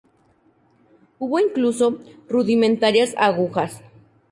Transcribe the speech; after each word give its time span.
Hubo 1.19 1.39
incluso 1.39 1.99
rudimentarias 2.27 3.13
agujas. 3.19 3.83